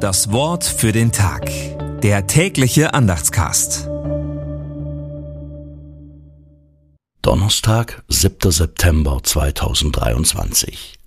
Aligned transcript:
Das 0.00 0.32
Wort 0.32 0.64
für 0.64 0.92
den 0.92 1.12
Tag. 1.12 1.50
Der 2.00 2.26
tägliche 2.26 2.94
Andachtscast. 2.94 3.86
Donnerstag, 7.20 8.02
7. 8.08 8.50
September 8.50 9.20
2023. 9.22 10.98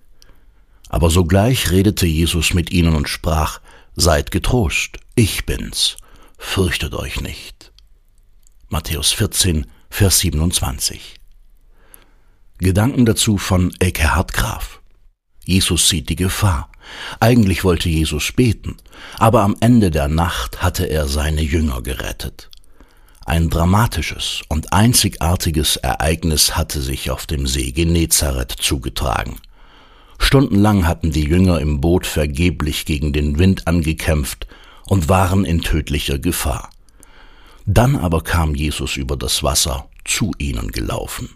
Aber 0.90 1.10
sogleich 1.10 1.72
redete 1.72 2.06
Jesus 2.06 2.54
mit 2.54 2.72
ihnen 2.72 2.94
und 2.94 3.10
sprach, 3.10 3.62
Seid 3.96 4.30
getrost, 4.30 5.00
ich 5.16 5.48
bin's, 5.48 5.98
fürchtet 6.38 6.94
euch 6.94 7.20
nicht. 7.20 7.72
Matthäus 8.70 9.12
14, 9.12 9.66
Vers 9.90 10.20
27. 10.20 11.16
Gedanken 12.60 13.06
dazu 13.06 13.40
von 13.40 13.74
Elke 13.80 14.14
Hartgraf. 14.14 14.82
Jesus 15.46 15.90
sieht 15.90 16.10
die 16.10 16.16
Gefahr. 16.16 16.70
Eigentlich 17.20 17.64
wollte 17.64 17.90
Jesus 17.90 18.32
beten, 18.32 18.78
aber 19.18 19.42
am 19.42 19.56
Ende 19.60 19.92
der 19.92 20.08
Nacht 20.08 20.62
hatte 20.62 20.86
er 20.86 21.08
seine 21.08 21.42
Jünger 21.42 21.82
gerettet. 21.82 22.50
Ein 23.26 23.50
dramatisches 23.50 24.42
und 24.50 24.74
einzigartiges 24.74 25.78
Ereignis 25.78 26.58
hatte 26.58 26.82
sich 26.82 27.10
auf 27.10 27.26
dem 27.26 27.48
See 27.48 27.72
Genezareth 27.72 28.52
zugetragen. 28.52 29.38
Stundenlang 30.20 30.88
hatten 30.88 31.12
die 31.12 31.24
Jünger 31.24 31.60
im 31.60 31.80
Boot 31.80 32.06
vergeblich 32.06 32.86
gegen 32.86 33.14
den 33.14 33.40
Wind 33.40 33.68
angekämpft 33.68 34.48
und 34.86 35.10
waren 35.10 35.46
in 35.46 35.62
tödlicher 35.62 36.20
Gefahr. 36.20 36.70
Dann 37.66 37.96
aber 37.96 38.22
kam 38.22 38.56
Jesus 38.56 38.98
über 38.98 39.16
das 39.16 39.42
Wasser 39.42 39.90
zu 40.04 40.32
ihnen 40.38 40.72
gelaufen. 40.72 41.30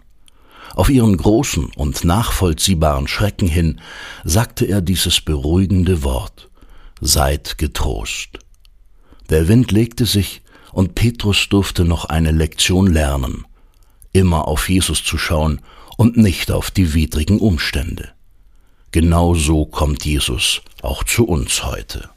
Auf 0.74 0.90
ihren 0.90 1.16
großen 1.16 1.66
und 1.76 2.04
nachvollziehbaren 2.04 3.08
Schrecken 3.08 3.48
hin 3.48 3.80
sagte 4.24 4.64
er 4.66 4.80
dieses 4.80 5.20
beruhigende 5.20 6.02
Wort 6.02 6.48
Seid 7.00 7.58
getrost. 7.58 8.38
Der 9.30 9.48
Wind 9.48 9.70
legte 9.70 10.06
sich, 10.06 10.42
und 10.72 10.94
Petrus 10.94 11.48
durfte 11.48 11.84
noch 11.84 12.04
eine 12.04 12.30
Lektion 12.32 12.86
lernen, 12.86 13.46
immer 14.12 14.46
auf 14.48 14.68
Jesus 14.68 15.02
zu 15.02 15.16
schauen 15.16 15.60
und 15.96 16.16
nicht 16.16 16.50
auf 16.50 16.70
die 16.70 16.94
widrigen 16.94 17.38
Umstände. 17.38 18.10
Genau 18.90 19.34
so 19.34 19.66
kommt 19.66 20.04
Jesus 20.04 20.62
auch 20.82 21.04
zu 21.04 21.26
uns 21.26 21.64
heute. 21.64 22.08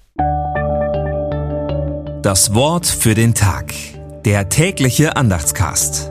Das 2.22 2.54
Wort 2.54 2.86
für 2.86 3.16
den 3.16 3.34
Tag. 3.34 3.74
Der 4.26 4.50
tägliche 4.50 5.16
Andachtscast. 5.16 6.11